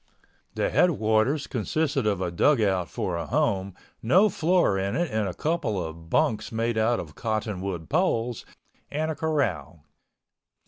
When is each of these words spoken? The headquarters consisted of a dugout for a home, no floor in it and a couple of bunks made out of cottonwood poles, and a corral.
The 0.55 0.71
headquarters 0.71 1.45
consisted 1.45 2.07
of 2.07 2.21
a 2.21 2.31
dugout 2.31 2.89
for 2.89 3.15
a 3.15 3.27
home, 3.27 3.75
no 4.01 4.29
floor 4.29 4.75
in 4.75 4.95
it 4.95 5.11
and 5.11 5.27
a 5.27 5.33
couple 5.35 5.79
of 5.79 6.09
bunks 6.09 6.51
made 6.51 6.75
out 6.75 6.99
of 6.99 7.13
cottonwood 7.13 7.87
poles, 7.87 8.43
and 8.89 9.11
a 9.11 9.15
corral. 9.15 9.85